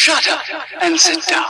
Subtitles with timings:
[0.00, 0.44] Shut up
[0.80, 1.44] and sit down.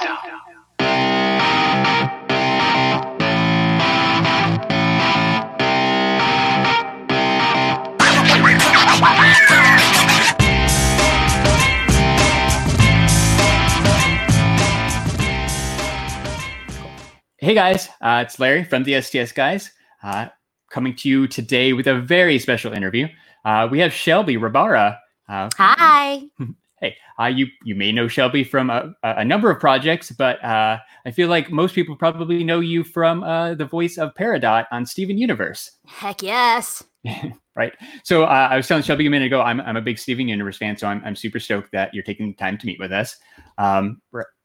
[17.36, 19.72] Hey guys, uh, it's Larry from the STS guys,
[20.02, 20.28] uh,
[20.70, 23.08] coming to you today with a very special interview.
[23.44, 24.96] Uh, we have Shelby Rabara.
[25.28, 26.22] Uh, Hi.
[26.80, 30.78] hey, uh, you you may know Shelby from a, a number of projects, but uh,
[31.06, 34.86] I feel like most people probably know you from uh, the voice of Peridot on
[34.86, 35.70] Steven Universe.
[35.86, 36.84] Heck yes.
[37.56, 37.72] right.
[38.04, 40.58] So uh, I was telling Shelby a minute ago, I'm, I'm a big Steven Universe
[40.58, 43.16] fan, so I'm, I'm super stoked that you're taking the time to meet with us.
[43.56, 44.00] Um,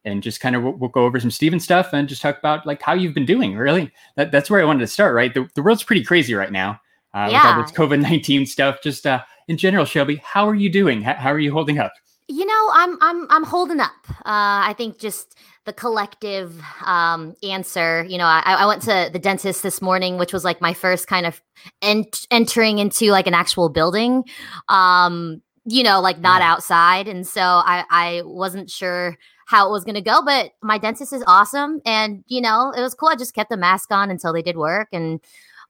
[0.05, 2.65] and just kind of we'll, we'll go over some Steven stuff and just talk about
[2.65, 3.55] like how you've been doing.
[3.55, 5.15] Really, that, that's where I wanted to start.
[5.15, 6.79] Right, the, the world's pretty crazy right now.
[7.13, 7.61] Uh, With all Yeah.
[7.61, 8.81] this COVID nineteen stuff.
[8.83, 11.01] Just uh, in general, Shelby, how are you doing?
[11.01, 11.93] How, how are you holding up?
[12.33, 13.91] You know, I'm I'm I'm holding up.
[14.09, 18.03] Uh, I think just the collective um, answer.
[18.09, 21.07] You know, I, I went to the dentist this morning, which was like my first
[21.07, 21.39] kind of
[21.83, 24.23] ent- entering into like an actual building.
[24.67, 26.51] Um, you know, like not Yeah.
[26.53, 30.79] outside, and so I I wasn't sure how it was going to go, but my
[30.79, 33.09] dentist is awesome, and you know, it was cool.
[33.09, 35.19] I just kept the mask on until they did work, and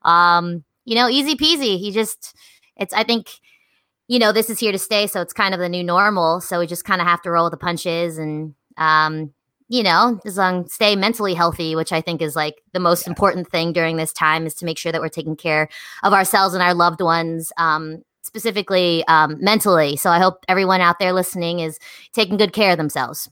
[0.02, 1.78] um, you know, easy peasy.
[1.78, 2.34] He just,
[2.78, 3.28] it's I think
[4.08, 5.06] you know, this is here to stay.
[5.06, 6.40] So it's kind of the new normal.
[6.40, 9.32] So we just kind of have to roll with the punches and, um,
[9.68, 13.50] you know, as long stay mentally healthy, which I think is like the most important
[13.50, 15.68] thing during this time is to make sure that we're taking care
[16.02, 19.96] of ourselves and our loved ones, um, specifically um, mentally.
[19.96, 21.78] So I hope everyone out there listening is
[22.12, 23.30] taking good care of themselves.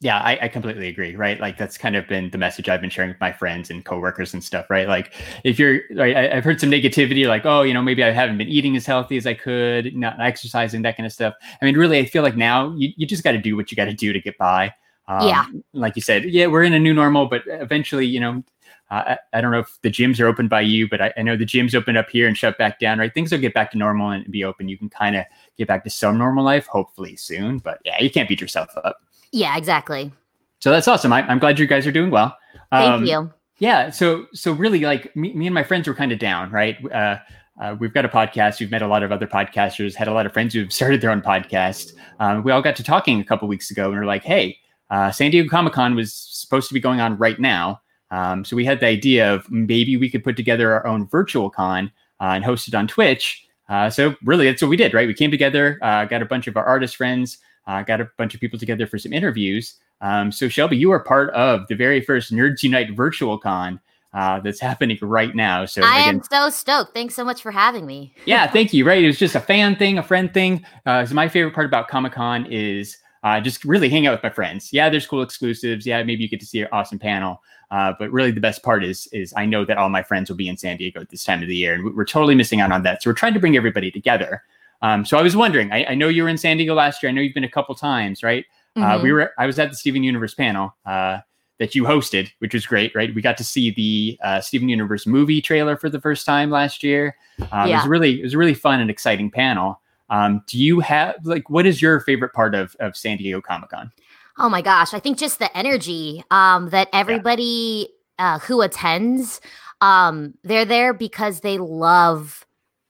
[0.00, 1.16] Yeah, I, I completely agree.
[1.16, 3.84] Right, like that's kind of been the message I've been sharing with my friends and
[3.84, 4.68] coworkers and stuff.
[4.68, 5.14] Right, like
[5.44, 8.36] if you're, right, I, I've heard some negativity, like oh, you know, maybe I haven't
[8.36, 11.34] been eating as healthy as I could, not exercising, that kind of stuff.
[11.62, 13.76] I mean, really, I feel like now you, you just got to do what you
[13.76, 14.74] got to do to get by.
[15.08, 15.46] Um, Yeah.
[15.72, 18.42] like you said, yeah, we're in a new normal, but eventually, you know,
[18.90, 21.22] uh, I, I don't know if the gyms are open by you, but I, I
[21.22, 22.98] know the gyms open up here and shut back down.
[22.98, 24.68] Right, things will get back to normal and be open.
[24.68, 25.24] You can kind of
[25.56, 27.58] get back to some normal life, hopefully soon.
[27.58, 28.98] But yeah, you can't beat yourself up.
[29.34, 30.12] Yeah, exactly.
[30.60, 31.12] So that's awesome.
[31.12, 32.36] I, I'm glad you guys are doing well.
[32.70, 33.32] Thank Um, you.
[33.58, 33.90] Yeah.
[33.90, 36.76] So so really, like me, me and my friends were kind of down, right?
[36.92, 37.18] Uh,
[37.60, 38.60] uh, we've got a podcast.
[38.60, 39.94] We've met a lot of other podcasters.
[39.94, 41.94] Had a lot of friends who've started their own podcast.
[42.20, 44.56] Um, we all got to talking a couple weeks ago, and we're like, "Hey,
[44.90, 47.80] uh, San Diego Comic Con was supposed to be going on right now."
[48.12, 51.50] Um, so we had the idea of maybe we could put together our own virtual
[51.50, 51.90] con
[52.20, 53.44] uh, and host it on Twitch.
[53.68, 55.08] Uh, so really, that's what we did, right?
[55.08, 58.34] We came together, uh, got a bunch of our artist friends, uh, got a bunch
[58.34, 59.74] of people together for some interviews.
[60.00, 63.80] Um, so Shelby, you are part of the very first Nerds Unite virtual con
[64.12, 65.64] uh, that's happening right now.
[65.64, 66.94] So I again, am so stoked.
[66.94, 68.14] Thanks so much for having me.
[68.26, 68.86] yeah, thank you.
[68.86, 70.64] Right, it was just a fan thing, a friend thing.
[70.86, 74.22] Uh, so my favorite part about Comic Con is uh, just really hang out with
[74.22, 74.72] my friends.
[74.72, 75.86] Yeah, there's cool exclusives.
[75.86, 77.42] Yeah, maybe you get to see an awesome panel.
[77.70, 80.36] Uh, but really, the best part is is I know that all my friends will
[80.36, 82.60] be in San Diego at this time of the year, and we- we're totally missing
[82.60, 83.02] out on that.
[83.02, 84.42] So we're trying to bring everybody together.
[84.82, 87.10] Um, so I was wondering, I, I know you were in San Diego last year.
[87.10, 88.44] I know you've been a couple times, right?
[88.76, 89.02] Uh, Mhm.
[89.02, 89.32] we were.
[89.38, 91.18] I was at the Steven Universe panel uh,
[91.58, 92.94] that you hosted, which was great.
[92.94, 96.50] Right, we got to see the uh, Steven Universe movie trailer for the first time
[96.50, 97.16] last year.
[97.52, 99.80] Um, It was really, it was a really fun and exciting panel.
[100.10, 103.70] Um, do you have like what is your favorite part of of San Diego Comic
[103.70, 103.90] Con?
[104.38, 109.40] Oh my gosh, I think just the energy um, that everybody uh, who attends,
[109.80, 112.44] um, they're there because they love,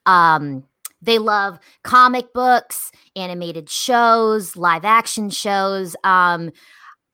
[0.07, 0.63] um,
[1.05, 5.95] they love comic books, animated shows, live action shows.
[6.03, 6.51] Um,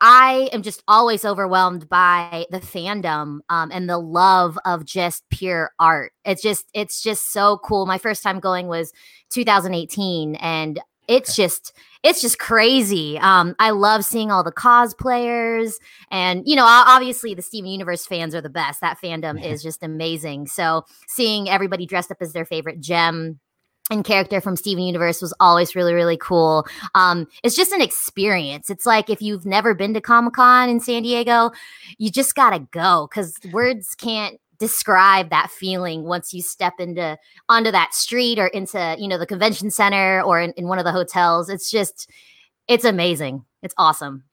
[0.04, 5.72] I am just always overwhelmed by the fandom um, and the love of just pure
[5.80, 6.12] art.
[6.26, 7.86] It's just, it's just so cool.
[7.86, 8.92] My first time going was
[9.30, 13.20] 2018, and it's just it's just crazy.
[13.20, 15.74] Um, I love seeing all the cosplayers,
[16.10, 18.82] and you know, obviously the Steven Universe fans are the best.
[18.82, 20.48] That fandom is just amazing.
[20.48, 23.40] So seeing everybody dressed up as their favorite gem
[23.92, 26.66] and character from Steven Universe was always really, really cool.
[26.96, 28.70] Um, it's just an experience.
[28.70, 31.52] It's like if you've never been to Comic Con in San Diego,
[31.98, 37.18] you just gotta go because words can't describe that feeling once you step into
[37.50, 40.86] onto that street or into you know the convention center or in, in one of
[40.86, 42.08] the hotels it's just
[42.68, 44.24] it's amazing it's awesome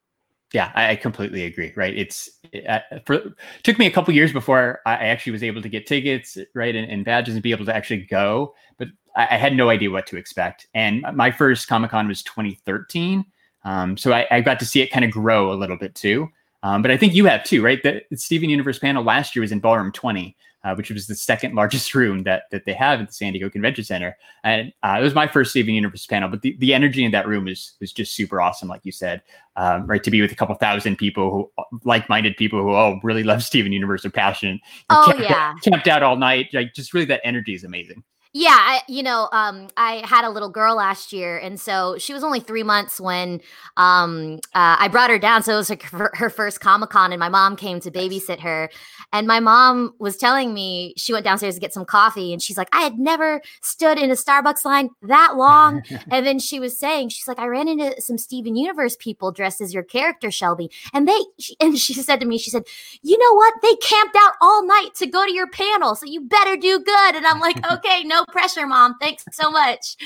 [0.54, 1.72] Yeah, I, I completely agree.
[1.76, 2.30] Right, it's
[2.68, 3.20] uh, for
[3.62, 6.90] took me a couple years before I actually was able to get tickets, right, and,
[6.90, 8.54] and badges and be able to actually go.
[8.78, 10.66] But I, I had no idea what to expect.
[10.74, 13.24] And my first Comic Con was 2013,
[13.64, 16.28] um, so I, I got to see it kind of grow a little bit too.
[16.62, 17.82] Um, but I think you have too, right?
[17.82, 20.36] The Steven Universe panel last year was in Ballroom 20.
[20.64, 23.50] Uh, which was the second largest room that that they have at the San Diego
[23.50, 24.16] Convention Center.
[24.44, 27.28] And uh, it was my first Steven Universe panel, but the, the energy in that
[27.28, 29.22] room was was just super awesome, like you said.
[29.56, 33.24] Um, right to be with a couple thousand people who like-minded people who all really
[33.24, 34.60] love Steven Universe, are passionate.
[34.90, 36.48] Oh camped, yeah, camped out all night.
[36.52, 38.04] Like just really that energy is amazing.
[38.34, 42.12] Yeah, I, you know, um, I had a little girl last year, and so she
[42.12, 43.40] was only three months when
[43.78, 45.42] um, uh, I brought her down.
[45.42, 48.68] So it was her, her first Comic Con, and my mom came to babysit her.
[49.14, 52.58] And my mom was telling me she went downstairs to get some coffee, and she's
[52.58, 56.78] like, "I had never stood in a Starbucks line that long." and then she was
[56.78, 60.70] saying, "She's like, I ran into some Steven Universe people dressed as your character, Shelby,
[60.92, 62.64] and they." She, and she said to me, "She said,
[63.02, 63.54] you know what?
[63.62, 67.14] They camped out all night to go to your panel, so you better do good."
[67.14, 68.96] And I'm like, "Okay, no." Pressure, mom.
[69.00, 69.96] Thanks so much.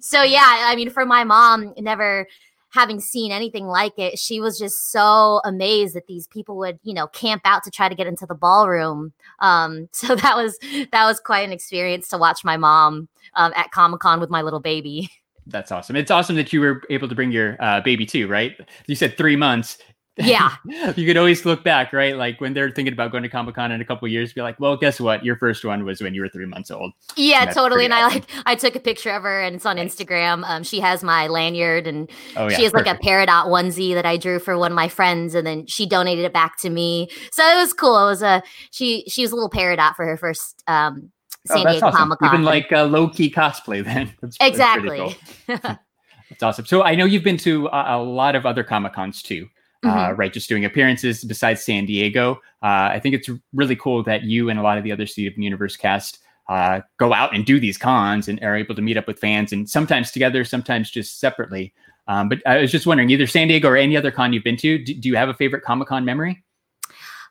[0.00, 2.26] So yeah, I mean, for my mom, never
[2.70, 6.92] having seen anything like it, she was just so amazed that these people would, you
[6.92, 9.12] know, camp out to try to get into the ballroom.
[9.40, 10.58] Um, so that was
[10.92, 14.42] that was quite an experience to watch my mom um, at Comic Con with my
[14.42, 15.10] little baby.
[15.48, 15.94] That's awesome.
[15.94, 18.56] It's awesome that you were able to bring your uh, baby too, right?
[18.86, 19.78] You said three months.
[20.18, 20.54] Yeah.
[20.96, 22.16] you could always look back, right?
[22.16, 24.58] Like when they're thinking about going to Comic Con in a couple years, be like,
[24.58, 25.24] well, guess what?
[25.24, 26.92] Your first one was when you were three months old.
[27.16, 27.84] Yeah, and totally.
[27.84, 28.10] And awesome.
[28.10, 30.44] I like I took a picture of her and it's on Instagram.
[30.48, 32.88] Um, she has my lanyard and oh, yeah, she has perfect.
[32.88, 35.86] like a Peridot onesie that I drew for one of my friends, and then she
[35.86, 37.08] donated it back to me.
[37.30, 37.98] So it was cool.
[37.98, 41.10] It was a she she was a little Peridot for her first um
[41.50, 41.98] oh, San oh, Diego awesome.
[41.98, 42.34] Comic Con.
[42.34, 44.12] Even like a low key cosplay then.
[44.22, 45.16] That's, exactly.
[45.46, 45.78] That's, cool.
[46.30, 46.66] that's awesome.
[46.66, 49.48] So I know you've been to a, a lot of other Comic Cons too
[49.86, 49.98] mm-hmm.
[49.98, 50.32] uh, right?
[50.32, 52.40] Just doing appearances besides San Diego.
[52.62, 55.42] Uh, I think it's really cool that you and a lot of the other Steven
[55.42, 56.18] Universe cast
[56.48, 59.52] uh, go out and do these cons and are able to meet up with fans
[59.52, 61.72] and sometimes together, sometimes just separately.
[62.08, 64.56] Um, but I was just wondering, either San Diego or any other con you've been
[64.58, 66.44] to, do, do you have a favorite Comic Con memory?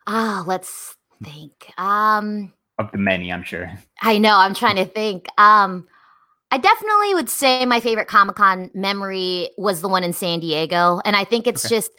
[0.07, 1.71] Ah, let's think.
[1.77, 3.71] Um, of the many, I'm sure.
[4.01, 4.35] I know.
[4.35, 5.27] I'm trying to think.
[5.37, 5.87] Um,
[6.51, 11.01] I definitely would say my favorite Comic Con memory was the one in San Diego,
[11.05, 11.75] and I think it's okay.
[11.75, 11.91] just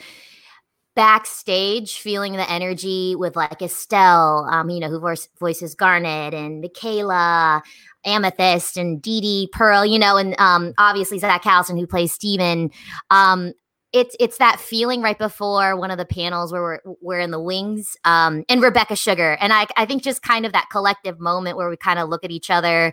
[0.96, 6.62] backstage feeling the energy with like Estelle, um, you know, who voice, voices Garnet and
[6.62, 7.62] Michaela,
[8.04, 12.70] Amethyst and Dee Dee Pearl, you know, and um, obviously Zach Callison who plays Steven.
[13.10, 13.52] Um,
[13.92, 17.40] it's it's that feeling right before one of the panels where we're we're in the
[17.40, 21.56] wings, um, and Rebecca Sugar, and I I think just kind of that collective moment
[21.56, 22.92] where we kind of look at each other.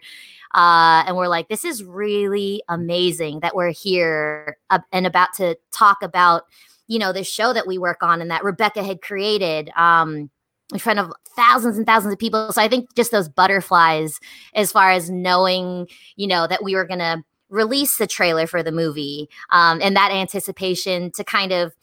[0.53, 5.57] Uh, and we're like, this is really amazing that we're here uh, and about to
[5.71, 6.43] talk about
[6.87, 10.29] you know, this show that we work on and that Rebecca had created um,
[10.71, 12.51] in front of thousands and thousands of people.
[12.51, 14.19] So I think just those butterflies
[14.55, 18.63] as far as knowing, you know, that we were going to release the trailer for
[18.63, 21.73] the movie um, and that anticipation to kind of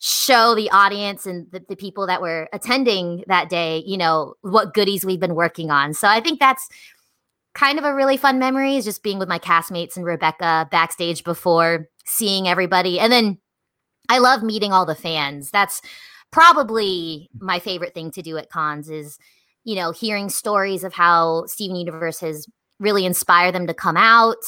[0.00, 4.74] show the audience and the, the, people that were attending that day, you know, what
[4.74, 5.94] goodies we've been working on.
[5.94, 6.68] So I think that's
[7.54, 11.24] kind of a really fun memory is just being with my castmates and Rebecca backstage
[11.24, 12.98] before seeing everybody.
[12.98, 13.38] And then
[14.08, 15.50] I love meeting all the fans.
[15.50, 15.80] That's
[16.30, 19.18] probably my favorite thing to do at cons is,
[19.64, 22.46] you know, hearing stories of how Steven Universe has
[22.80, 24.44] really inspired them to come out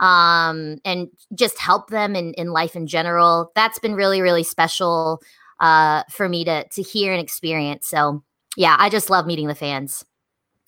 [0.00, 3.52] um, and just help them in, in life in general.
[3.54, 5.20] That's been really, really special
[5.60, 7.86] uh, for me to to hear and experience.
[7.86, 8.22] So
[8.56, 10.04] yeah, I just love meeting the fans.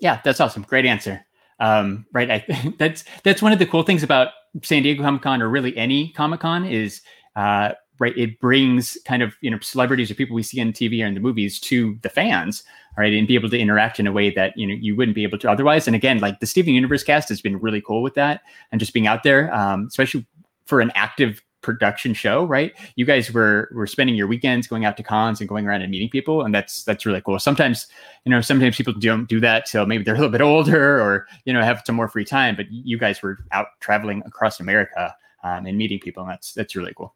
[0.00, 0.62] Yeah, that's awesome.
[0.62, 1.24] Great answer.
[1.60, 4.28] Um, right, I, that's that's one of the cool things about
[4.62, 7.02] San Diego Comic Con or really any Comic Con is
[7.36, 8.16] uh, right?
[8.16, 11.14] It brings kind of you know celebrities or people we see on tv or in
[11.14, 12.62] the movies to the fans
[12.96, 15.22] right and be able to interact in a way that you know you wouldn't be
[15.22, 15.86] able to otherwise.
[15.86, 18.92] And again like the steven universe cast has been really cool with that and just
[18.92, 20.26] being out there um, especially
[20.66, 22.72] for an active production show right?
[22.94, 25.90] You guys were were spending your weekends going out to cons and going around and
[25.90, 27.38] meeting people and that's that's really cool.
[27.38, 27.88] Sometimes
[28.24, 31.26] you know sometimes people don't do that till maybe they're a little bit older or
[31.44, 35.16] you know have some more free time but you guys were out traveling across america
[35.44, 37.14] um, and meeting people and that's that's really cool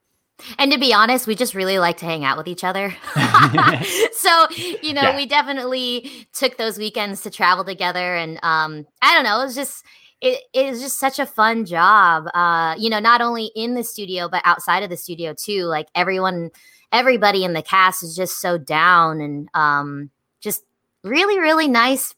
[0.59, 2.95] and to be honest, we just really like to hang out with each other.
[4.13, 4.47] so,
[4.83, 5.17] you know, yeah.
[5.17, 8.17] we definitely took those weekends to travel together.
[8.17, 9.85] And um, I don't know, it was just,
[10.21, 12.27] it, it was just such a fun job.
[12.35, 15.65] Uh, you know, not only in the studio, but outside of the studio too.
[15.65, 16.51] Like everyone,
[16.93, 20.11] everybody in the cast is just so down and um,
[20.41, 20.65] just
[21.05, 22.15] really, really nice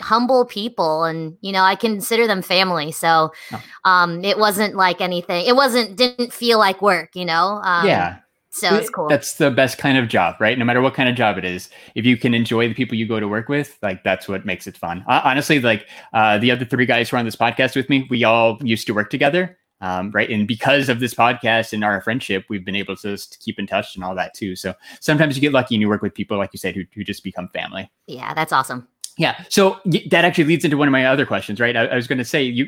[0.00, 3.62] humble people and you know i consider them family so oh.
[3.84, 8.18] um it wasn't like anything it wasn't didn't feel like work you know um, yeah.
[8.50, 9.08] so it's cool.
[9.08, 10.58] that's the best kind of job right?
[10.58, 13.06] No matter what kind of job it is if you can enjoy the people you
[13.06, 15.04] go to work with like that's what makes it fun.
[15.08, 18.06] Uh, honestly like uh, the other three guys who are on this podcast with me
[18.10, 20.30] we all used to work together um, right?
[20.30, 23.66] And because of this podcast and our friendship we've been able to, to keep in
[23.66, 24.56] touch and all that too.
[24.56, 27.04] So sometimes you get lucky and you work with people like you said who, who
[27.04, 27.90] just become family.
[28.06, 28.88] Yeah that's awesome
[29.18, 29.42] Yeah.
[29.48, 31.74] So that actually leads into one of my other questions, right?
[31.74, 32.66] I, I was going to say you.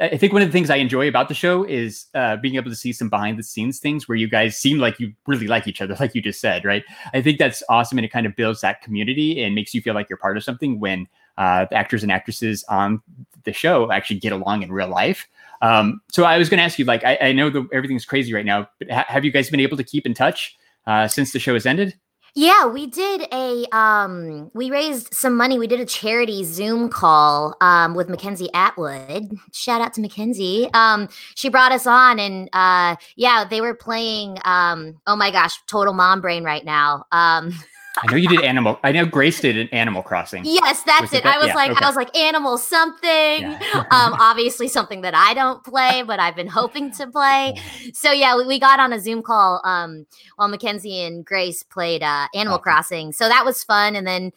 [0.00, 2.70] I think one of the things I enjoy about the show is uh, being able
[2.70, 5.68] to see some behind the scenes things where you guys seem like you really like
[5.68, 6.82] each other, like you just said, right?
[7.12, 9.94] I think that's awesome, and it kind of builds that community and makes you feel
[9.94, 11.06] like you're part of something when
[11.38, 13.00] uh, actors and actresses on
[13.44, 15.28] the show actually get along in real life.
[15.62, 18.34] Um, so I was going to ask you, like, I, I know the, everything's crazy
[18.34, 21.32] right now, but ha- have you guys been able to keep in touch uh, since
[21.32, 21.94] the show has ended?
[22.36, 25.56] Yeah, we did a um we raised some money.
[25.56, 29.36] We did a charity Zoom call um with Mackenzie Atwood.
[29.52, 30.68] Shout out to Mackenzie.
[30.74, 35.56] Um she brought us on and uh yeah, they were playing um oh my gosh,
[35.68, 37.04] total mom brain right now.
[37.12, 37.52] Um
[38.02, 38.80] I know you did animal.
[38.82, 40.42] I know Grace did an Animal Crossing.
[40.44, 41.18] Yes, that's was it.
[41.18, 41.26] it.
[41.26, 41.84] I was yeah, like, okay.
[41.84, 43.42] I was like, animal something.
[43.42, 43.60] Yeah.
[43.90, 47.60] um, obviously something that I don't play, but I've been hoping to play.
[47.92, 52.02] So yeah, we, we got on a Zoom call um, while Mackenzie and Grace played
[52.02, 53.12] uh, Animal Crossing.
[53.12, 53.94] So that was fun.
[53.94, 54.32] And then,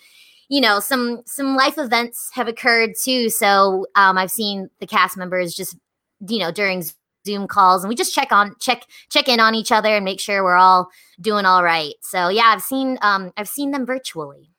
[0.48, 3.30] you know, some some life events have occurred too.
[3.30, 5.78] So um, I've seen the cast members just,
[6.28, 6.84] you know, during
[7.28, 10.20] Zoom calls and we just check on check check in on each other and make
[10.20, 11.94] sure we're all doing all right.
[12.02, 14.50] So yeah, I've seen um I've seen them virtually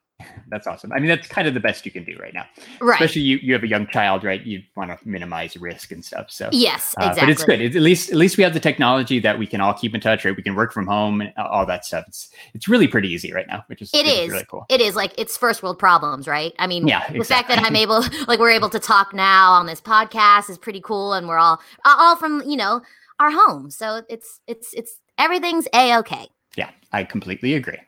[0.49, 0.93] that's awesome.
[0.93, 2.47] I mean, that's kind of the best you can do right now.
[2.81, 2.95] Right.
[2.95, 4.45] Especially you, you have a young child, right?
[4.45, 6.31] You want to minimize risk and stuff.
[6.31, 7.23] So yes, exactly.
[7.23, 7.61] Uh, but it's good.
[7.61, 10.01] It's, At least, at least we have the technology that we can all keep in
[10.01, 10.37] touch, right?
[10.37, 12.05] We can work from home and all that stuff.
[12.09, 14.67] It's, it's really pretty easy right now, which is, it is really cool.
[14.69, 16.53] It is like it's first world problems, right?
[16.59, 19.67] I mean, yeah, the fact that I'm able, like we're able to talk now on
[19.67, 21.13] this podcast is pretty cool.
[21.13, 22.83] And we're all, all from, you know,
[23.21, 23.71] our home.
[23.71, 26.29] So it's, it's, it's, everything's a okay.
[26.57, 27.79] Yeah, I completely agree.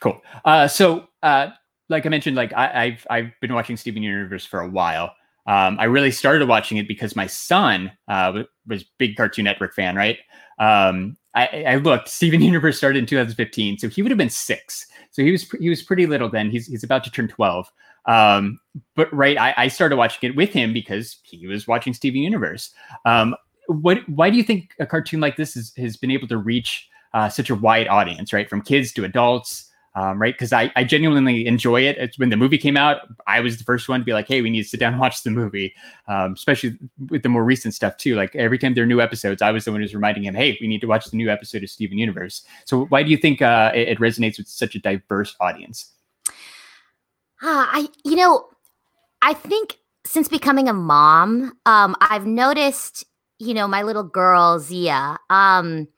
[0.00, 0.20] Cool.
[0.44, 1.48] Uh, so, uh,
[1.88, 5.14] like I mentioned, like I, have I've been watching Steven Universe for a while.
[5.46, 9.96] Um, I really started watching it because my son uh, was big Cartoon Network fan,
[9.96, 10.18] right?
[10.58, 12.08] Um, I, I, looked.
[12.08, 14.86] Steven Universe started in 2015, so he would have been six.
[15.10, 16.50] So he was he was pretty little then.
[16.50, 17.70] He's he's about to turn 12.
[18.04, 18.60] Um,
[18.94, 22.72] but right, I, I, started watching it with him because he was watching Steven Universe.
[23.04, 23.34] Um,
[23.66, 24.06] what?
[24.08, 27.28] Why do you think a cartoon like this is, has been able to reach uh,
[27.28, 28.48] such a wide audience, right?
[28.48, 29.67] From kids to adults
[29.98, 30.34] um, right?
[30.34, 31.98] Because I, I genuinely enjoy it.
[31.98, 34.40] It's, when the movie came out, I was the first one to be like, hey,
[34.42, 35.74] we need to sit down and watch the movie,
[36.06, 36.78] um, especially
[37.08, 38.14] with the more recent stuff too.
[38.14, 40.56] Like every time there are new episodes, I was the one who's reminding him, hey,
[40.60, 42.44] we need to watch the new episode of Steven Universe.
[42.64, 45.90] So why do you think uh, it, it, resonates with such a diverse audience?
[47.42, 48.46] Uh, I, you know,
[49.22, 53.04] I think since becoming a mom, um, I've noticed,
[53.40, 55.18] you know, my little girl Zia.
[55.28, 55.88] Um,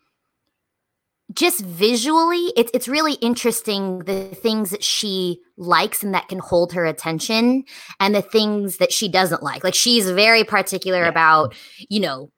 [1.33, 6.73] just visually, it's it's really interesting the things that she likes and that can hold
[6.73, 7.65] her attention,
[8.01, 9.63] and the things that she doesn't like.
[9.63, 11.09] Like she's very particular yeah.
[11.09, 11.55] about,
[11.89, 12.31] you know,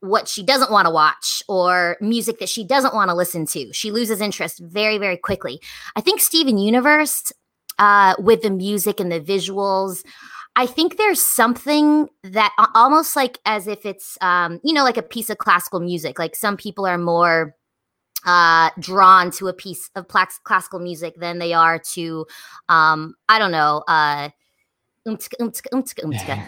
[0.00, 3.72] what she doesn't want to watch or music that she doesn't want to listen to.
[3.72, 5.60] She loses interest very, very quickly.
[5.94, 7.32] I think Steven Universe,
[7.78, 10.02] uh, with the music and the visuals,
[10.56, 15.02] I think there's something that almost like as if it's, um, you know, like a
[15.02, 16.18] piece of classical music.
[16.18, 17.54] Like some people are more
[18.24, 22.26] uh, drawn to a piece of classical music than they are to,
[22.68, 24.30] um, I don't know, uh,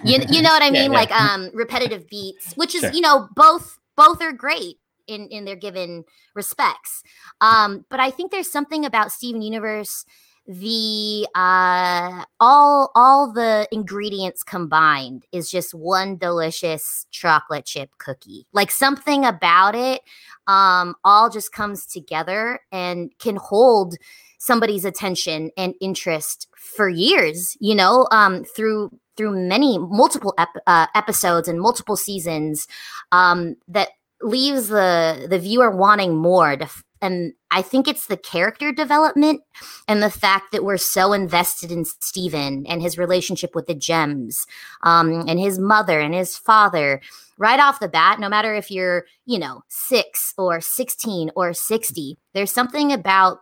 [0.05, 0.93] you, you know what I mean?
[0.93, 1.07] Yeah, yeah.
[1.07, 2.93] Like um, repetitive beats, which is, sure.
[2.93, 4.77] you know, both both are great
[5.07, 7.03] in in their given respects.
[7.41, 10.05] Um, but I think there's something about Steven Universe
[10.47, 18.47] the uh all all the ingredients combined is just one delicious chocolate chip cookie.
[18.53, 20.03] Like something about it
[20.49, 23.97] um all just comes together and can hold
[24.39, 30.87] somebody's attention and interest for years you know um through through many multiple ep- uh,
[30.97, 32.67] episodes and multiple seasons
[33.13, 36.69] um that leaves the the viewer wanting more to
[37.03, 39.43] and I think it's the character development
[39.89, 44.47] and the fact that we're so invested in Steven and his relationship with the gems
[44.85, 47.01] um, and his mother and his father
[47.39, 52.17] right off the bat, no matter if you're, you know, six or 16 or 60,
[52.35, 53.41] there's something about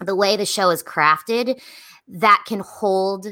[0.00, 1.60] the way the show is crafted
[2.08, 3.26] that can hold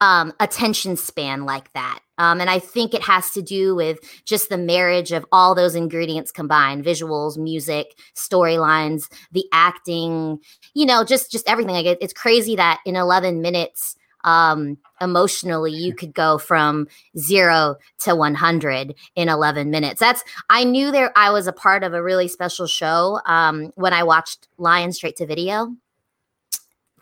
[0.00, 2.00] um, attention span like that.
[2.18, 5.74] Um, and I think it has to do with just the marriage of all those
[5.74, 10.40] ingredients combined visuals, music, storylines, the acting,
[10.74, 11.74] you know, just just everything.
[11.74, 17.76] Like it, it's crazy that in 11 minutes, um, emotionally, you could go from zero
[18.00, 20.00] to 100 in 11 minutes.
[20.00, 23.92] That's, I knew there, I was a part of a really special show um, when
[23.92, 25.76] I watched Lion Straight to Video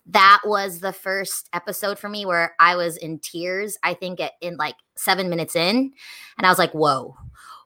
[0.07, 3.79] that was the first episode for me where I was in tears.
[3.83, 5.93] I think at, in like seven minutes in,
[6.39, 7.17] and I was like, "Whoa,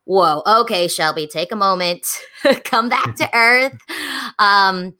[0.04, 2.06] whoa, okay, Shelby, take a moment,
[2.64, 3.78] come back to earth."
[4.38, 4.94] Um,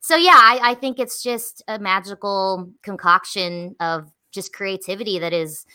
[0.00, 5.66] so yeah, I, I think it's just a magical concoction of just creativity that is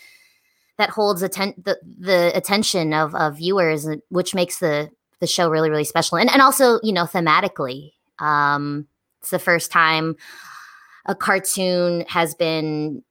[0.78, 4.90] that holds atten- the the attention of of viewers, which makes the
[5.20, 6.18] the show really really special.
[6.18, 8.88] And and also you know thematically, um,
[9.20, 10.16] it's the first time
[11.06, 13.02] a cartoon has been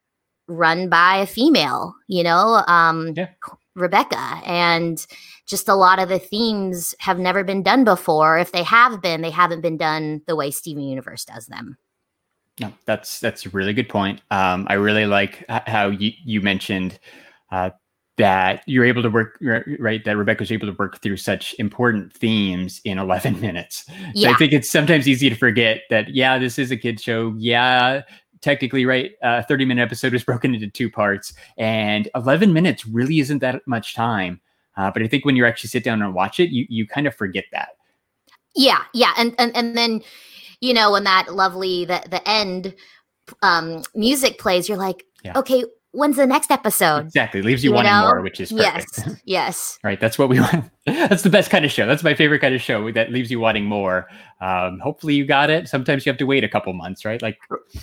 [0.48, 1.94] run by a female.
[2.08, 3.30] You know, um, Yeah.
[3.76, 5.06] Rebecca and
[5.48, 8.38] just a lot of the themes have never been done before.
[8.38, 11.78] If they have been, they haven't been done the way Steven Universe does them.
[12.60, 14.22] No, that's that's a really good point.
[14.30, 17.00] Um, I really like how you you mentioned
[17.52, 17.72] uh,
[18.18, 19.38] that you're able to work
[19.80, 23.86] right that Rebecca's able to work through such important themes in 11 minutes.
[23.86, 24.32] So Yeah.
[24.32, 27.34] I think it's sometimes easy to forget that yeah, this is a kid show.
[27.38, 28.02] Yeah,
[28.42, 33.20] technically, right, a 30 minute episode is broken into two parts, and 11 minutes really
[33.20, 34.40] isn't that much time.
[34.78, 37.08] Uh, but I think when you actually sit down and watch it, you you kind
[37.08, 37.70] of forget that.
[38.56, 40.02] Yeah, yeah, and and and then
[40.62, 42.76] you know when that lovely the the end
[43.42, 45.34] um music plays, you're like, Yeah.
[45.38, 47.06] okay, when's the next episode?
[47.06, 48.02] Exactly, leaves you, You wanting know?
[48.02, 48.98] more, which is perfect.
[48.98, 50.70] Yes, yes, right that's what we want.
[50.86, 51.88] That's the best kind of show.
[51.88, 54.10] That's my favorite kind of show that leaves you wanting more.
[54.42, 55.70] Um hopefully you got it.
[55.70, 57.22] Sometimes you have to wait a couple months right?
[57.22, 57.38] Like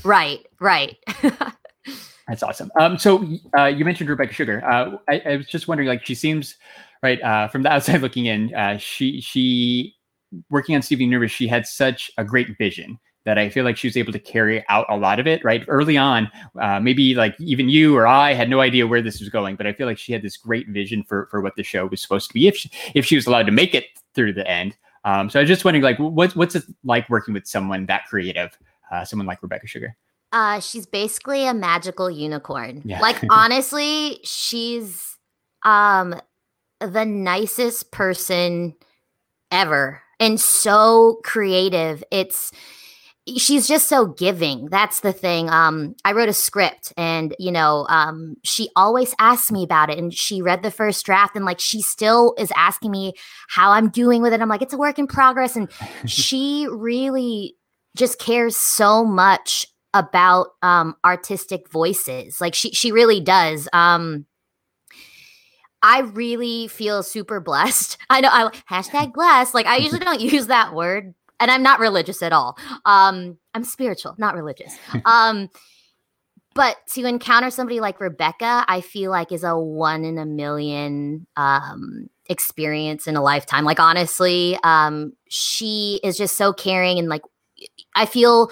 [0.05, 0.99] right, right.
[2.29, 2.71] that's awesome.
[2.79, 3.27] Um so
[3.59, 4.63] uh you mentioned rebecca sugar.
[4.65, 6.57] Uh I, I was just wondering like she seems
[7.03, 9.95] right uh from the outside looking in uh she she
[10.51, 12.99] working on Steven Universe, she had such a great vision
[13.31, 15.45] that I feel like she was able to carry out a lot of it.
[15.45, 16.29] Right early on,
[16.61, 19.69] uh, maybe like even you or I had no idea where this was going, but
[19.69, 22.27] I feel like she had this great vision for for what the show was supposed
[22.27, 23.85] to be if she, if she was allowed to make it
[24.17, 24.77] through the end.
[25.05, 28.07] Um, so I was just wondering, like, what's what's it like working with someone that
[28.07, 28.59] creative,
[28.91, 29.97] uh, someone like Rebecca Sugar?
[30.33, 32.83] Uh, she's basically a magical unicorn.
[32.85, 33.01] Yeah.
[33.01, 35.17] Like honestly, she's
[35.65, 36.21] um
[36.81, 38.75] the nicest person
[39.53, 42.03] ever and so creative.
[42.11, 42.51] It's
[43.37, 44.67] she's just so giving.
[44.71, 45.49] That's the thing.
[45.51, 49.99] Um I wrote a script and you know, um she always asks me about it
[49.99, 53.15] and she read the first draft and like she still is asking me
[53.49, 54.41] how I'm doing with it.
[54.41, 55.71] I'm like it's a work in progress and
[56.07, 57.57] she really
[57.97, 64.25] just cares so much about um artistic voices like she she really does um
[65.83, 70.47] i really feel super blessed i know i hashtag blessed like i usually don't use
[70.47, 75.49] that word and i'm not religious at all um i'm spiritual not religious um
[76.55, 81.27] but to encounter somebody like rebecca i feel like is a one in a million
[81.37, 87.23] um experience in a lifetime like honestly um she is just so caring and like
[87.97, 88.51] i feel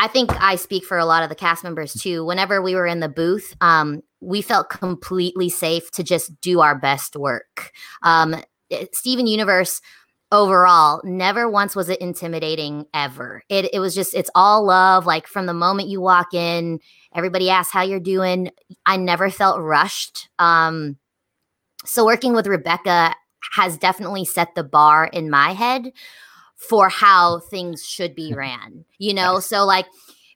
[0.00, 2.24] I think I speak for a lot of the cast members too.
[2.24, 6.78] Whenever we were in the booth, um, we felt completely safe to just do our
[6.78, 7.72] best work.
[8.04, 8.36] Um,
[8.70, 9.80] it- Steven Universe
[10.30, 13.42] overall never once was it intimidating ever.
[13.48, 15.06] It it was just it's all love.
[15.06, 16.80] Like from the moment you walk in,
[17.14, 18.50] everybody asks how you're doing.
[18.86, 20.28] I never felt rushed.
[20.38, 20.96] Um,
[21.84, 23.14] so working with Rebecca
[23.52, 25.92] has definitely set the bar in my head
[26.56, 29.86] for how things should be ran you know so like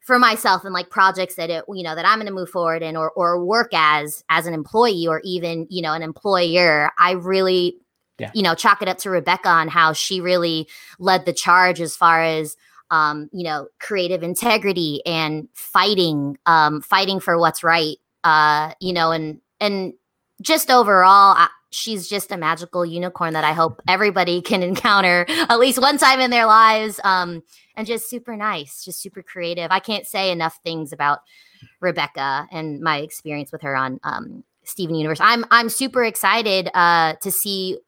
[0.07, 2.81] for myself and like projects that it you know that i'm going to move forward
[2.81, 7.11] in or or work as as an employee or even you know an employer i
[7.11, 7.77] really
[8.19, 8.31] Yeah.
[8.35, 11.97] you know chalk it up to rebecca on how she really led the charge as
[11.97, 12.57] far as
[12.91, 19.11] um you know creative integrity and fighting um fighting for what's right uh you know
[19.11, 19.95] and and
[20.41, 25.59] just overall I, she's just a magical unicorn that i hope everybody can encounter at
[25.59, 27.43] least one time in their lives um
[27.75, 31.21] and just super nice just super creative i can't say enough things about
[31.81, 37.15] rebecca and my experience with her on um steven universe i'm i'm super excited uh
[37.23, 37.79] to see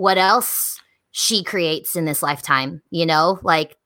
[0.00, 0.80] what else
[1.12, 3.76] she creates in this lifetime you know like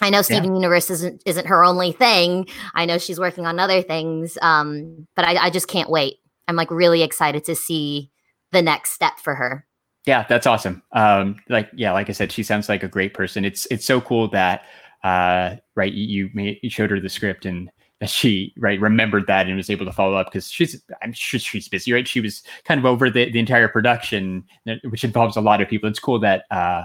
[0.00, 2.46] I know Steven Universe isn't isn't her only thing.
[2.74, 4.38] I know she's working on other things.
[4.42, 6.18] Um, but I, I just can't wait.
[6.46, 8.10] I'm like really excited to see
[8.52, 9.66] the next step for her.
[10.06, 10.82] Yeah, that's awesome.
[10.92, 13.44] Um, like yeah, like I said, she sounds like a great person.
[13.44, 14.62] It's it's so cool that
[15.04, 19.26] uh, right you you, made, you showed her the script and that she right remembered
[19.26, 22.06] that and was able to follow up because she's I'm sure she's busy, right?
[22.06, 25.68] She was kind of over the, the entire production, uh, which involves a lot of
[25.68, 25.88] people.
[25.88, 26.84] It's cool that uh,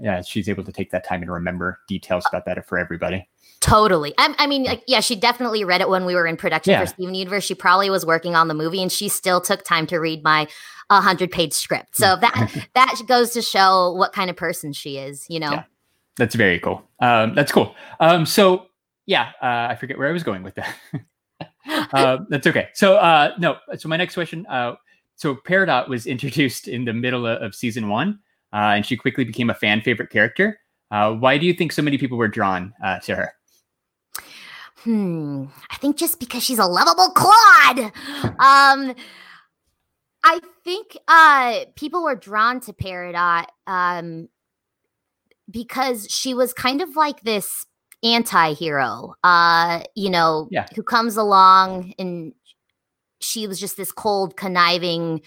[0.00, 3.28] yeah, she's able to take that time and remember details about that for everybody.
[3.60, 4.12] Totally.
[4.18, 6.80] I, I mean, like, yeah, she definitely read it when we were in production Yeah.
[6.80, 7.44] for Steven Universe.
[7.44, 10.48] She probably was working on the movie, and she still took time to read my
[10.88, 11.96] 100 page script.
[11.96, 15.26] So that that goes to show what kind of person she is.
[15.28, 15.52] You know.
[15.52, 15.64] Yeah.
[16.16, 16.82] That's very cool.
[17.00, 17.74] Um, that's cool.
[18.00, 18.66] Um, so
[19.06, 20.74] yeah, uh, I forget where I was going with that.
[21.92, 22.68] uh, that's okay.
[22.74, 23.56] So uh, no.
[23.76, 24.46] So my next question.
[24.46, 24.74] Uh,
[25.16, 28.18] so Peridot was introduced in the middle of, season one,
[28.52, 30.58] uh, and she quickly became a fan favorite character.
[30.90, 33.32] Uh, why do you think so many people were drawn to her?
[34.80, 35.44] Hmm.
[35.70, 37.92] I think just because she's a lovable clod.
[38.38, 38.94] um,
[40.24, 44.28] I think uh people were drawn to Peridot um
[45.50, 47.66] because she was kind of like this
[48.02, 50.66] anti-hero uh you know Yeah.
[50.74, 52.32] who comes along and
[53.20, 55.22] she was just this cold conniving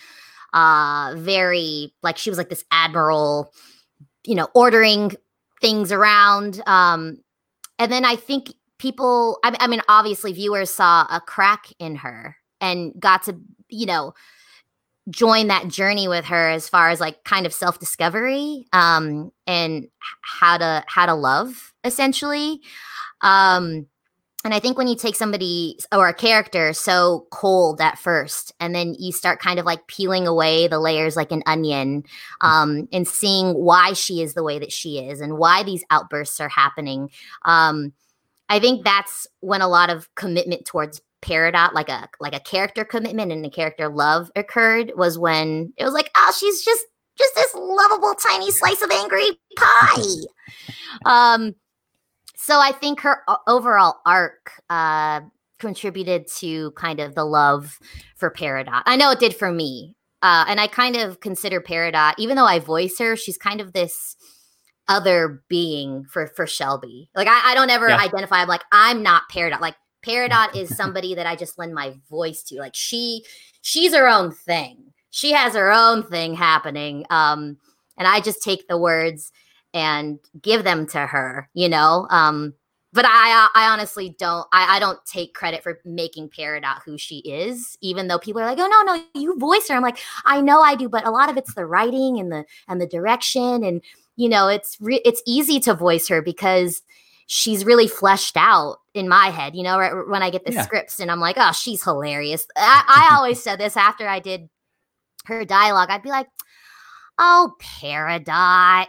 [0.54, 3.54] uh very like she was like this admiral
[4.26, 5.12] you know ordering
[5.62, 7.18] things around um
[7.80, 12.36] and then i think people I, I mean obviously viewers saw a crack in her
[12.60, 13.38] and got to
[13.70, 14.14] you know
[15.10, 19.88] join that journey with her as far as like kind of self-discovery um and
[20.22, 22.60] how to how to love essentially.
[23.22, 23.88] Um
[24.46, 28.74] and i think when you take somebody or a character so cold at first and
[28.74, 32.04] then you start kind of like peeling away the layers like an onion
[32.40, 36.40] um and seeing why she is the way that she is and why these outbursts
[36.40, 37.10] are happening
[37.44, 37.92] um
[38.48, 42.86] i think that's when a lot of commitment towards Peridot, like a like a character
[42.86, 46.86] commitment and a character love occurred was when it was like, oh, she's just
[47.18, 50.02] just this lovable tiny slice of angry pie.
[51.06, 51.56] um,
[52.36, 55.22] so I think her overall arc uh
[55.60, 57.80] contributed to kind of the love
[58.18, 58.84] for Peridot.
[58.86, 59.96] I know it did for me.
[60.22, 63.74] Uh, and I kind of consider Peridot, even though I voice her, she's kind of
[63.74, 64.16] this
[64.88, 67.10] other being for for Shelby.
[67.16, 67.98] Like I, I don't ever Yeah.
[67.98, 68.42] identify.
[68.42, 69.62] I'm like I'm not Peridot.
[69.62, 72.60] Like Peridot is somebody that I just lend my voice to.
[72.60, 73.24] Like she
[73.62, 74.94] she's her own thing.
[75.12, 77.06] She has her own thing happening.
[77.10, 77.58] Um,
[77.98, 79.32] and I just take the words
[79.74, 81.50] and give them to her.
[81.54, 82.08] You know.
[82.10, 82.54] Um,
[82.96, 87.18] but I I honestly don't I, I don't take credit for making Peridot who she
[87.20, 89.76] is, even though people are like, oh no, no, you voice her.
[89.76, 92.46] I'm like, I know I do, but a lot of it's the writing and the
[92.70, 93.82] and the direction and
[94.16, 96.84] you know it's re- it's easy to voice her because
[97.28, 100.62] she's really fleshed out in my head you know right, when i get the Yeah.
[100.64, 102.46] scripts and i'm like oh she's hilarious.
[102.56, 104.50] I, I always said this after i did
[105.26, 106.28] her dialogue i'd be like
[107.20, 108.88] oh peridot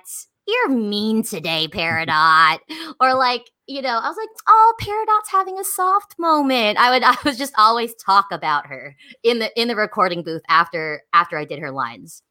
[0.49, 2.59] you're mean today peridot.
[3.01, 6.79] Or like you know i was like oh peridot's having a soft moment.
[6.79, 8.95] I would i was just always talk about her
[9.25, 12.23] in the in the recording booth after after i did her lines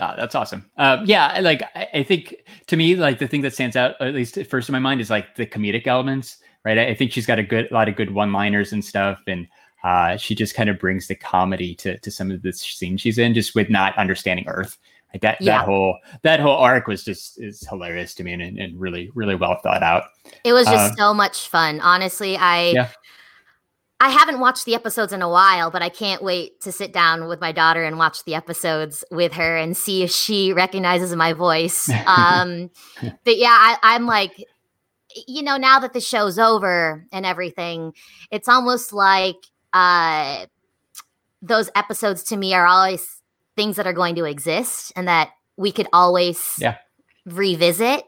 [0.00, 0.70] Ah, that's awesome.
[0.76, 2.36] Um, yeah, like I, I think
[2.68, 5.00] to me, like the thing that stands out, at least at first in my mind,
[5.00, 6.78] is like the comedic elements, right?
[6.78, 9.48] I, I think she's got a good, a lot of good one-liners and stuff, and
[9.82, 13.18] uh, she just kind of brings the comedy to to some of the scenes she's
[13.18, 14.78] in, just with not understanding Earth.
[15.12, 15.58] Like that, Yeah.
[15.58, 19.34] that whole that whole arc was just is hilarious to me and, and really, really
[19.34, 20.04] well thought out.
[20.44, 21.80] It was just Um, so much fun.
[21.80, 22.88] Honestly, I Yeah.
[24.00, 27.26] I haven't watched the episodes in a while, but I can't wait to sit down
[27.26, 31.32] with my daughter and watch the episodes with her and see if she recognizes my
[31.32, 31.90] voice.
[32.06, 32.70] Um,
[33.24, 34.32] but yeah, I, I'm like,
[35.26, 37.92] you know, now that the show's over and everything,
[38.30, 39.36] it's almost like
[39.72, 40.46] uh,
[41.42, 43.20] those episodes to me are always
[43.56, 46.76] things that are going to exist and that we could always Yeah.
[47.26, 48.04] revisit.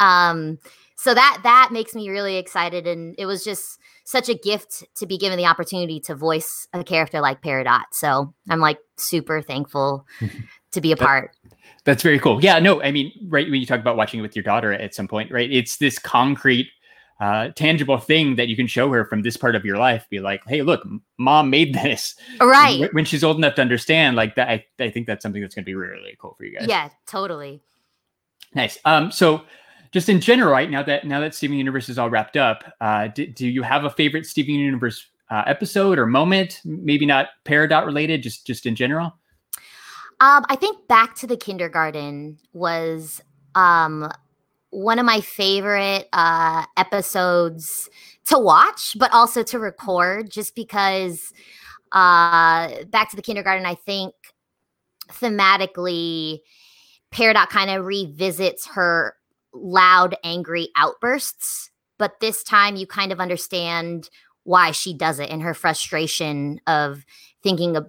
[0.00, 0.58] Um,
[1.02, 5.04] so that that makes me really excited, and it was just such a gift to
[5.06, 7.82] be given the opportunity to voice a character like Peridot.
[7.90, 10.06] So I'm like super thankful
[10.70, 11.32] to be a part.
[11.84, 12.40] That's very cool.
[12.42, 14.94] Yeah, no, I mean, right when you talk about watching it with your daughter at
[14.94, 15.50] some point, right?
[15.50, 16.68] It's this concrete,
[17.18, 20.06] uh, tangible thing that you can show her from this part of your life.
[20.08, 20.86] Be like, hey, look,
[21.18, 22.14] mom made this.
[22.40, 22.88] Right.
[22.88, 25.56] wh- When she's old enough to understand, like that, I, I think that's something that's
[25.56, 26.68] going to be really, really cool for you guys.
[26.68, 27.60] Yeah, totally.
[28.54, 28.78] Nice.
[28.84, 29.42] Um, so
[29.92, 33.08] just in general, right now that now that Steven Universe is all wrapped up, uh,
[33.08, 36.60] do, do you have a favorite Steven Universe uh, episode or moment?
[36.64, 39.14] Maybe not Peridot related, just just in general.
[40.20, 43.20] Um, I think Back to the Kindergarten was
[43.54, 44.10] um
[44.70, 47.90] one of my favorite uh episodes
[48.26, 51.34] to watch, but also to record, just because
[51.92, 54.14] uh Back to the Kindergarten, I think
[55.10, 56.40] thematically
[57.12, 59.16] Peridot kind of revisits her
[59.54, 64.08] loud, angry outbursts, but this time you kind of understand
[64.44, 67.04] why she does it and her frustration of
[67.42, 67.86] thinking of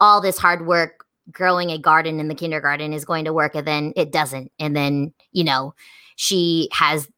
[0.00, 3.66] all this hard work growing a garden in the kindergarten is going to work and
[3.66, 4.50] then it doesn't.
[4.58, 5.74] And then you know
[6.16, 7.08] she has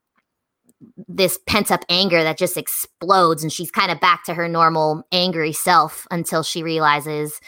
[1.08, 5.02] this pent up anger that just explodes and she's kind of back to her normal
[5.12, 7.40] angry self until she realizes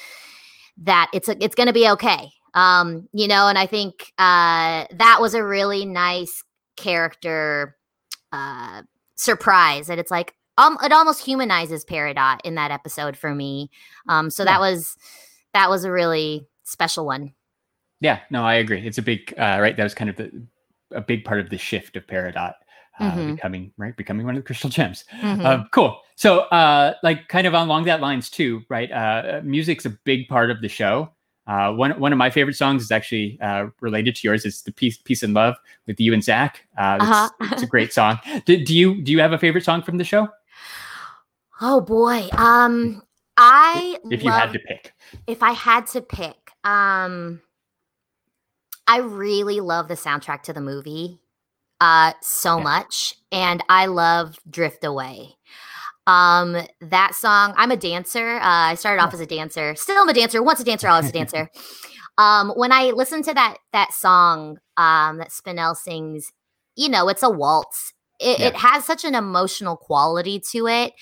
[0.77, 5.19] that it's it's going to be okay um you know and i think uh that
[5.21, 6.45] was a really nice
[6.77, 7.77] character
[8.33, 8.83] uh
[9.17, 13.71] surprise that it's like um it almost humanizes peridot in that episode for me
[14.09, 14.53] um so Yeah.
[14.53, 14.97] that was
[15.53, 17.33] that was a really special one
[18.01, 18.85] Yeah, no, I agree.
[18.87, 19.77] It's a big uh, right.
[19.77, 20.45] That was kind of the,
[20.91, 22.55] a big part of the shift of Peridot
[22.99, 23.37] uh, Mhm.
[23.37, 25.05] becoming right, becoming one of the crystal gems.
[25.23, 25.45] Mhm.
[25.45, 26.01] Um, cool.
[26.17, 28.91] So, uh, like, kind of along that lines too, right?
[28.91, 31.11] Uh, music's a big part of the show.
[31.46, 34.44] Uh, one one of my favorite songs is actually uh, related to yours.
[34.44, 36.66] It's the "Peace, Peace and Love" with you and Zach.
[36.78, 37.52] Uh, it's, Uh-huh.
[37.52, 38.18] it's a great song.
[38.46, 40.28] Do, do you do you have a favorite song from the show?
[41.61, 42.28] oh boy.
[42.37, 43.02] Um,
[43.37, 44.92] I If you love, had to pick,
[45.26, 47.40] if I had to pick, um,
[48.87, 51.20] I really love the soundtrack to the movie,
[51.81, 52.64] uh, so Yeah.
[52.64, 55.37] much, and I love "Drift Away."
[56.07, 57.55] Um, that song.
[57.57, 58.37] I'm a dancer.
[58.37, 59.75] Uh, I started off as a dancer.
[59.77, 60.43] Still I'm a dancer.
[60.43, 61.49] Once a dancer, always a dancer.
[62.19, 66.31] Um, when I listen to that that song, um, that Spinel sings,
[66.77, 67.95] you know, it's a waltz.
[68.21, 68.49] It, Yeah.
[68.49, 70.93] it has such an emotional quality to it,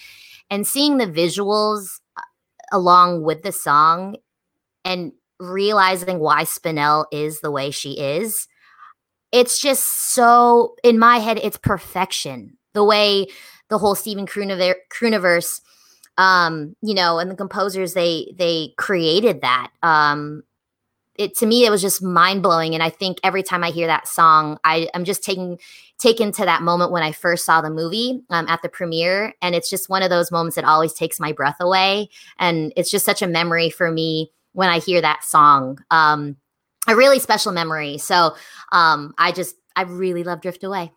[0.51, 2.23] and seeing the visuals uh,
[2.73, 4.15] along with the song,
[4.85, 5.11] and
[5.41, 8.47] realizing why Spinel is the way she is,
[9.33, 11.41] it's just so in my head.
[11.43, 12.57] It's perfection.
[12.73, 13.27] The way
[13.71, 15.61] the whole Steven Crewniverse,
[16.19, 19.71] um, you know, and the composers they they created that.
[19.83, 20.43] Um,
[21.17, 23.87] it to me it was just mind blowing, and I think every time I hear
[23.87, 25.59] that song, I I'm just taking
[25.99, 29.55] taken to that moment when I first saw the movie um, at the premiere, and
[29.55, 33.05] it's just one of those moments that always takes my breath away, and it's just
[33.05, 35.79] such a memory for me when I hear that song.
[35.91, 36.37] Um,
[36.89, 37.99] a really special memory.
[37.99, 38.35] So
[38.73, 40.93] um, I just I really love Drift Away.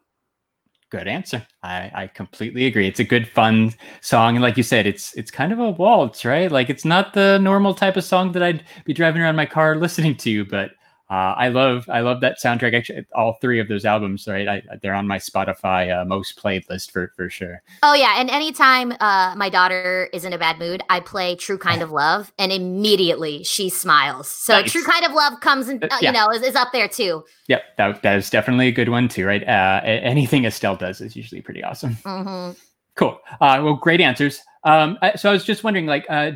[0.94, 1.46] Good answer.
[1.64, 2.88] I, I completely agree.
[2.88, 6.24] It's a good, fun song, and like you said, it's it's kind of a waltz,
[6.24, 6.52] right?
[6.52, 9.76] Like it's not the normal type of song that I'd be driving around my car
[9.76, 10.72] listening to, but
[11.14, 12.74] uh, I love I love that soundtrack.
[12.74, 14.48] Actually, all three of those albums, right?
[14.48, 17.62] I, they're on my Spotify uh, most played list for for sure.
[17.84, 21.58] Oh yeah, and anytime uh, my daughter is in a bad mood, I play "True
[21.60, 24.28] Kind of Love," and immediately she smiles.
[24.28, 24.72] So Nice.
[24.72, 26.10] "True Kind of Love" comes and Uh, uh, yeah.
[26.10, 27.24] you know, is, is up there too.
[27.48, 29.48] Yep, that that is definitely a good one too, right?
[29.48, 31.94] Uh, anything Estelle does is usually pretty awesome.
[32.06, 32.52] hmm
[32.96, 33.20] Cool.
[33.42, 34.42] Uh, well, great answers.
[34.64, 36.32] Um, I- so I was just wondering, like, uh,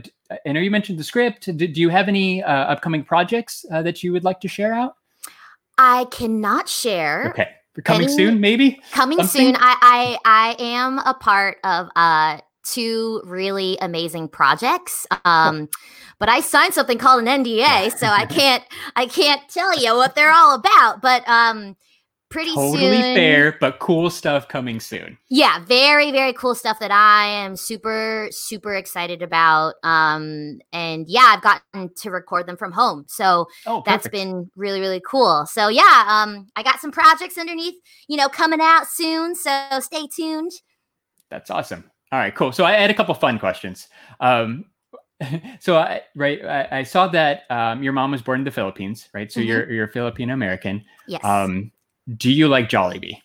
[0.45, 1.45] I know you mentioned the script.
[1.45, 4.73] Do, do you have any uh, upcoming projects uh, that you would like to share
[4.73, 4.95] out?
[5.77, 7.29] I cannot share.
[7.29, 7.49] Okay,
[7.83, 8.81] coming Any- soon, maybe.
[8.91, 9.47] Coming Something?
[9.47, 9.55] soon.
[9.57, 15.07] I, I I am a part of uh two really amazing projects.
[15.23, 15.69] Um,
[16.19, 18.63] but I signed something called an NDA, so I can't
[18.95, 21.01] I can't tell you what they're all about.
[21.01, 21.75] But um,
[22.29, 23.13] pretty Totally soon.
[23.15, 25.17] fair, but cool stuff coming soon.
[25.29, 31.33] yeah very very cool stuff that i am super super excited about um and yeah
[31.35, 35.67] i've gotten to record them from home so Oh, that's been really really cool so
[35.69, 37.75] yeah um i got some projects underneath
[38.07, 40.51] you know coming out soon so stay tuned
[41.29, 41.83] That's awesome.
[42.11, 42.53] All right, cool.
[42.53, 43.87] So I had a couple fun questions.
[44.21, 44.63] Um,
[45.59, 49.09] so I right, I, I saw that um, your mom was born in the Philippines,
[49.13, 49.29] right?
[49.31, 49.47] So Mhm.
[49.47, 50.85] you're you're Filipino American.
[51.07, 51.71] yes Um,
[52.15, 53.21] do you like Jollibee?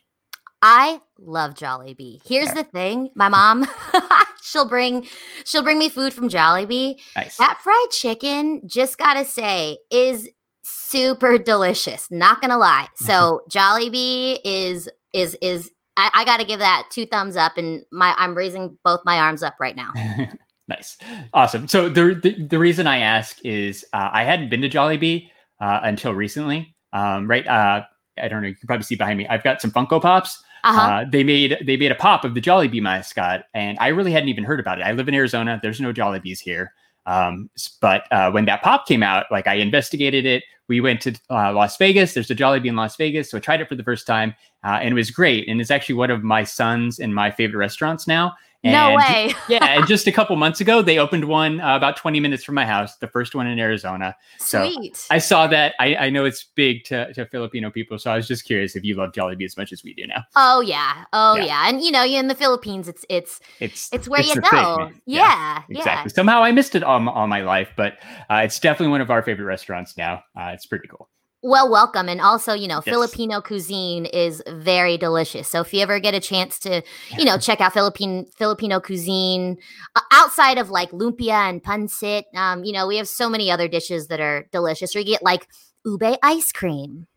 [0.65, 2.55] i love jollibee here's Yeah.
[2.55, 3.67] the thing my mom
[4.43, 5.07] she'll bring
[5.45, 7.37] she'll bring me food from jollibee Nice.
[7.37, 10.29] That fried chicken, just gotta say, is
[10.63, 12.09] super delicious.
[12.11, 12.87] Not gonna lie.
[12.97, 18.15] So Jollibee is is is I, I gotta give that two thumbs up, and my
[18.17, 19.91] I'm raising both my arms up right now.
[20.69, 20.97] nice,
[21.35, 21.69] awesome.
[21.69, 25.29] So the the, the reason I ask is uh, I hadn't been to Jollibee
[25.61, 26.75] uh, until recently.
[26.93, 27.83] Um, right, uh,
[28.19, 28.49] I don't know.
[28.49, 29.27] You can probably see behind me.
[29.29, 30.43] I've got some Funko Pops.
[30.65, 30.81] Uh huh.
[30.81, 34.13] Uh, they made they made a pop of the Jolly Jollibee mascot, and I really
[34.13, 34.83] hadn't even heard about it.
[34.83, 35.59] I live in Arizona.
[35.63, 36.73] There's no Jollibees here.
[37.05, 40.45] Um, but uh, when that pop came out, like I investigated it.
[40.69, 42.15] We went to uh, Las Vegas.
[42.15, 44.35] There's a Jolly Jollibee in Las Vegas, so I tried it for the first time,
[44.65, 45.49] uh, and it was great.
[45.49, 48.33] And it's actually one of my sons and my favorite restaurants now.
[48.65, 49.33] No way.
[49.49, 52.55] yeah, and just a couple months ago, they opened one uh, about 20 minutes from
[52.55, 54.15] my house, the first one in Arizona.
[54.39, 55.07] So, Sweet.
[55.11, 55.75] I saw that.
[55.81, 58.85] I, I know it's big to, to Filipino people, so I was just curious if
[58.85, 60.23] you love Jollibee as much as we do now.
[60.37, 61.05] oh yeah.
[61.13, 61.45] Oh Yeah.
[61.45, 61.69] yeah.
[61.69, 64.77] And you know, you in the Philippines, it's it's It's it's where you the go.
[64.89, 65.63] thing, yeah.
[65.69, 65.79] Yeah.
[65.79, 66.11] exactly.
[66.11, 67.99] Somehow I missed it all, all my life, but
[68.31, 70.23] uh, it's definitely one of our favorite restaurants now.
[70.39, 71.09] Uh, it's pretty cool.
[71.45, 72.09] Well, welcome.
[72.09, 72.93] And also, you know, Yes.
[72.95, 75.49] Filipino cuisine is very delicious.
[75.49, 76.83] So if you ever get a chance to,
[77.19, 79.57] you know, check out Philippine Filipino cuisine
[79.97, 83.67] uh, outside of like lumpia and pancit, um, you know, we have so many other
[83.67, 84.95] dishes that are delicious.
[84.95, 85.49] Or you get like
[85.85, 87.09] ube ice cream.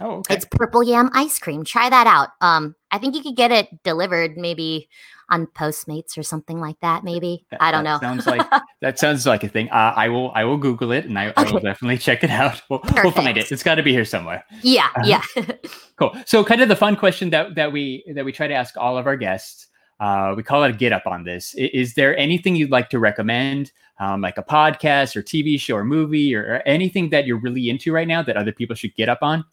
[0.00, 0.34] Oh, okay.
[0.34, 1.64] It's purple yam ice cream.
[1.64, 2.30] Try that out.
[2.40, 4.88] Um, I think you could get it delivered maybe
[5.28, 7.04] on Postmates or something like that.
[7.04, 7.98] Maybe That- I don't know.
[8.00, 8.46] Sounds like
[8.80, 9.68] that sounds like a thing.
[9.70, 12.60] Uh, I will I will Google it and I, I will definitely check it out.
[12.70, 13.50] We'll, we'll find it.
[13.52, 14.44] It's got to be here somewhere.
[14.62, 15.20] yeah, Uh-huh.
[15.36, 15.44] yeah.
[15.96, 16.16] Cool.
[16.26, 18.96] So, kind of the fun question that that we that we try to ask all
[18.98, 19.68] of our guests.
[20.00, 21.54] Uh, we call it a get up on this.
[21.56, 25.76] I- Is, there anything you'd like to recommend, um, like a podcast or TV show
[25.76, 28.96] or movie or, or anything that you're really into right now that other people should
[28.96, 29.44] get up on?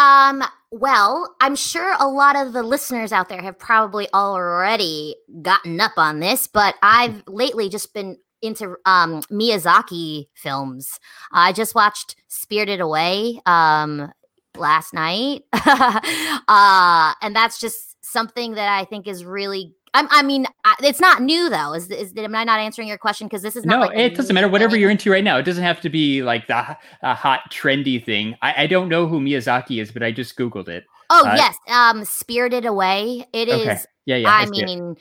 [0.00, 5.80] Um, Well, I'm sure a lot of the listeners out there have probably already gotten
[5.80, 11.00] up on this, but I've lately just been into um, Miyazaki films.
[11.32, 14.12] I just watched Spirited Away um,
[14.56, 19.74] last night, uh, and that's just something that I think is really.
[19.92, 20.46] I'm, I mean,
[20.82, 21.72] it's not new though.
[21.74, 23.26] Is, is am I not answering your question?
[23.26, 23.80] Because this is no.
[23.80, 24.48] Like it doesn't matter.
[24.48, 28.02] Whatever you're into right now, it doesn't have to be like the a hot trendy
[28.02, 28.36] thing.
[28.42, 30.84] I, I don't know who Miyazaki is, but I just googled it.
[31.10, 33.26] Oh uh, yes, um, Spirited Away.
[33.32, 33.72] It okay.
[33.72, 33.86] is.
[34.06, 34.30] Yeah, yeah.
[34.30, 34.96] I, I mean,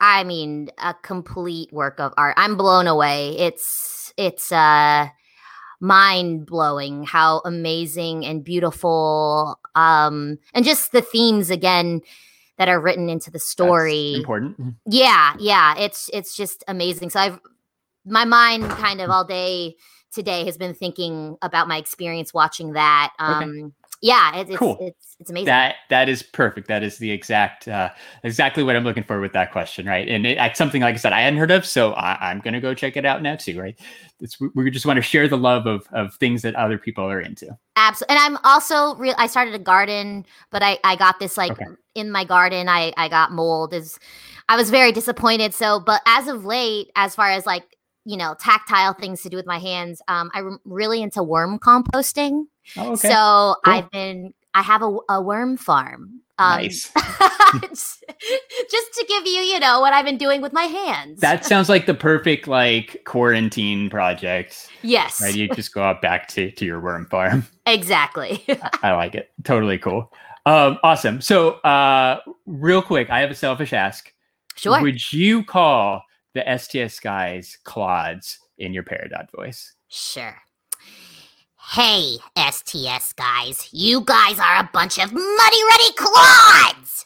[0.00, 2.34] I mean, a complete work of art.
[2.36, 3.36] I'm blown away.
[3.38, 5.08] It's it's uh
[5.80, 12.00] mind blowing how amazing and beautiful um and just the themes again
[12.58, 14.12] that are written into the story.
[14.12, 14.60] That's important.
[14.60, 14.70] Mm-hmm.
[14.86, 15.76] Yeah, yeah.
[15.78, 17.10] It's it's just amazing.
[17.10, 17.40] So I've
[18.04, 19.76] my mind kind of all day
[20.12, 23.12] today has been thinking about my experience watching that.
[23.18, 24.78] Um okay yeah, it, it's, cool.
[24.80, 25.46] it's it's amazing.
[25.46, 26.68] That that is perfect.
[26.68, 27.90] That is the exact uh,
[28.22, 30.08] exactly what I'm looking for with that question, right?
[30.08, 32.74] And it, something like I said I hadn't heard of, so I, am gonna go
[32.74, 33.78] check it out now too, right?
[34.20, 37.20] It's, we just want to share the love of of things that other people are
[37.20, 37.48] into.
[37.74, 39.14] Absolutely, and I'm also real.
[39.18, 41.64] I started a garden, but I I got this like okay.
[41.96, 42.68] in my garden.
[42.68, 43.74] I I got mold.
[43.74, 43.98] Is
[44.48, 45.54] I was very disappointed.
[45.54, 47.64] So, but as of late, as far as like
[48.04, 52.44] you know tactile things to do with my hands, um, I'm really into worm composting.
[52.76, 53.08] Oh, okay.
[53.08, 53.56] So cool.
[53.64, 56.20] I've been I have a, a worm farm.
[56.38, 56.92] Um, nice.
[57.62, 58.04] just
[58.94, 61.20] to give you, you know, what I've been doing with my hands.
[61.20, 64.68] That sounds like the perfect like quarantine project.
[64.82, 65.20] Yes.
[65.20, 65.34] Right.
[65.34, 67.46] You just go out back to, to your worm farm.
[67.68, 68.42] Exactly.
[68.82, 69.30] I like it.
[69.44, 70.10] Totally cool.
[70.46, 71.20] Um, awesome.
[71.20, 74.10] So uh real quick, I have a selfish ask.
[74.56, 74.80] Sure.
[74.80, 76.02] Would you call
[76.32, 79.74] the STS guys clods in your Peridot voice?
[79.88, 80.34] Sure.
[81.72, 82.16] Hey,
[82.50, 87.04] STS guys, you guys are a bunch of muddy ready clods!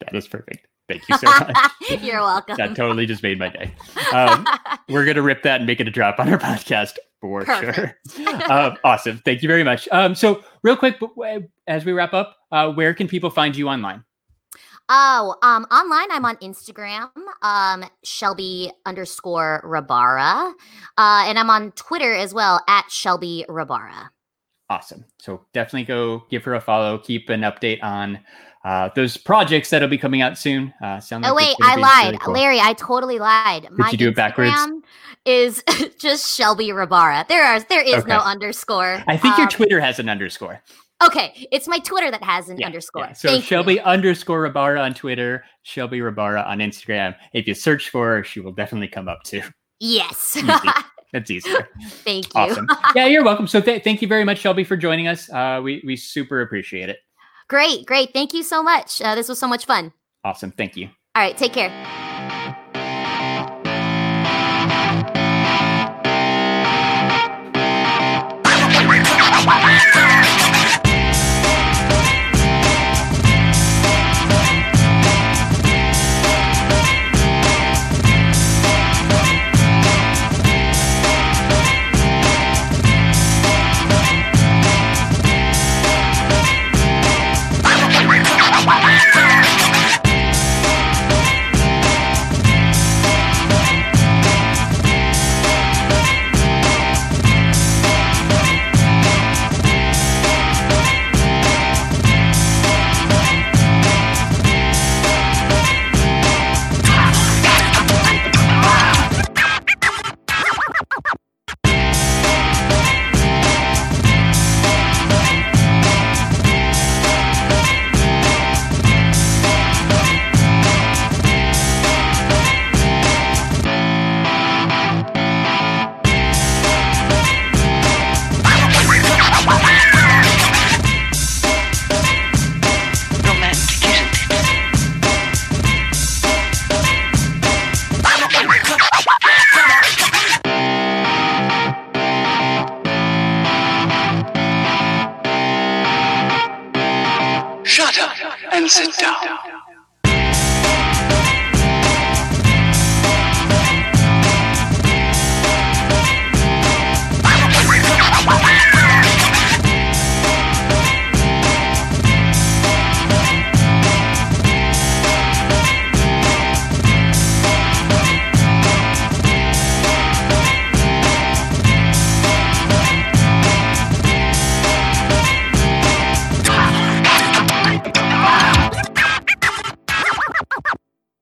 [0.00, 0.66] That is perfect.
[0.86, 2.02] Thank you so much.
[2.02, 2.56] You're welcome.
[2.58, 3.72] That totally just made my day.
[4.12, 4.46] Um,
[4.90, 8.12] we're going to rip that and make it a drop on our podcast for perfect.
[8.14, 8.28] sure.
[8.50, 9.22] Um, awesome.
[9.24, 9.88] Thank you very much.
[9.90, 11.00] Um, so, real quick,
[11.66, 14.04] as we wrap up, uh, where can people find you online?
[14.88, 17.08] Oh, um, online I'm on Instagram,
[17.40, 20.52] um, Shelby underscore Rabara,
[20.98, 24.08] uh, and I'm on Twitter as well at Shelby Rabara.
[24.68, 25.04] Awesome.
[25.18, 26.98] So definitely go give her a follow.
[26.98, 28.18] Keep an update on
[28.64, 30.72] uh, those projects that'll be coming out soon.
[30.82, 32.34] Uh, sound oh wait, I lied, really cool.
[32.34, 32.60] Larry.
[32.60, 33.62] I totally lied.
[33.62, 34.52] Did My you do Instagram it backwards?
[35.24, 35.62] Is
[35.98, 37.26] just Shelby Rabara.
[37.28, 38.08] There are there is okay.
[38.08, 39.02] no underscore.
[39.06, 40.62] I think um, your Twitter has an underscore.
[41.02, 43.02] Okay, it's my Twitter that has an yeah, underscore.
[43.02, 43.12] Yeah.
[43.12, 43.80] So Thank Shelby you.
[43.80, 47.14] underscore Rabara on Twitter, Shelby Rabara on Instagram.
[47.32, 49.42] If you search for her, she will definitely come up too.
[49.80, 50.36] Yes.
[50.36, 50.48] Easy.
[51.12, 51.68] That's easier.
[52.04, 52.40] Thank you.
[52.40, 52.68] Awesome.
[52.94, 53.46] Yeah, you're welcome.
[53.46, 55.30] So th- thank you very much, Shelby, for joining us.
[55.30, 56.98] Uh, we we super appreciate it.
[57.48, 58.12] Great, great.
[58.12, 59.02] Thank you so much.
[59.02, 59.92] Uh, this was so much fun.
[60.24, 60.50] Awesome.
[60.52, 60.86] Thank you.
[61.14, 61.36] All right.
[61.36, 62.12] Take care.